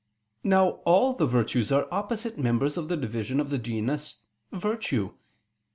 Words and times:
Now 0.43 0.67
all 0.83 1.13
the 1.13 1.27
virtues 1.27 1.71
are 1.71 1.87
opposite 1.91 2.35
members 2.35 2.75
of 2.75 2.87
the 2.87 2.97
division 2.97 3.39
of 3.39 3.51
the 3.51 3.59
genus 3.59 4.15
"virtue." 4.51 5.13